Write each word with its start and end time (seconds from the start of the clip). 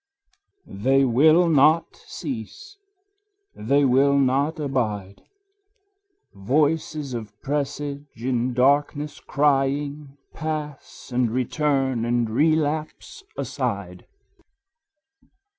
They 0.65 1.05
will 1.05 1.47
not 1.47 1.95
cease, 1.95 2.79
they 3.53 3.85
will 3.85 4.17
not 4.17 4.59
abide: 4.59 5.21
Voices 6.33 7.13
of 7.13 7.39
presage 7.43 8.07
in 8.15 8.55
darkness 8.55 9.19
crying 9.19 10.17
Pass 10.33 11.11
and 11.11 11.29
return 11.29 12.03
and 12.03 12.27
relapse 12.31 13.23
aside. 13.37 14.07